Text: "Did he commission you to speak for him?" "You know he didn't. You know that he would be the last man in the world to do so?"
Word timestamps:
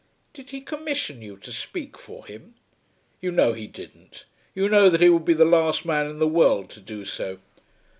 "Did 0.33 0.49
he 0.49 0.61
commission 0.61 1.21
you 1.21 1.37
to 1.37 1.51
speak 1.51 1.95
for 1.95 2.25
him?" 2.25 2.55
"You 3.21 3.29
know 3.29 3.53
he 3.53 3.67
didn't. 3.67 4.25
You 4.55 4.67
know 4.67 4.89
that 4.89 4.99
he 5.01 5.09
would 5.09 5.25
be 5.25 5.35
the 5.35 5.45
last 5.45 5.85
man 5.85 6.07
in 6.07 6.17
the 6.17 6.25
world 6.27 6.71
to 6.71 6.79
do 6.79 7.05
so?" 7.05 7.37